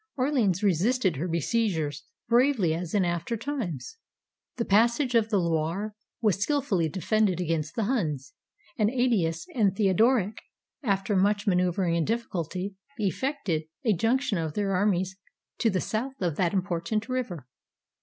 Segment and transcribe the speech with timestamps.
[0.17, 3.97] Orleans resisted her besiegers bravely as in after times.
[4.55, 8.33] The passage of the Loire was skillfully defended against the Huns;
[8.79, 10.39] and Aetius and Theodoric,
[10.81, 15.17] after much maneu vering and difficulty, effected a junction of their armies
[15.59, 17.45] to the south of that important river.